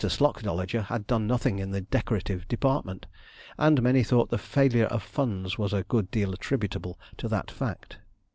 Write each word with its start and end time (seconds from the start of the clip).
Slocdolager 0.03 0.85
had 0.85 1.05
done 1.05 1.27
nothing 1.27 1.59
in 1.59 1.69
the 1.69 1.81
decorative 1.81 2.47
department, 2.47 3.05
and 3.55 3.83
many 3.83 4.01
thought 4.01 4.31
the 4.31 4.39
failure 4.39 4.85
of 4.87 5.03
funds 5.03 5.59
was 5.59 5.73
a 5.73 5.83
good 5.83 6.09
deal 6.09 6.33
attributable 6.33 6.99
to 7.17 7.27
that 7.27 7.51
fact. 7.51 7.99